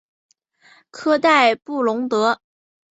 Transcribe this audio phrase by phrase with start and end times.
[0.89, 2.41] 科代布龙德。